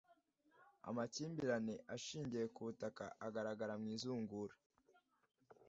[0.89, 4.53] Amakimbirane ashingiye ku butaka agaragara mu izungura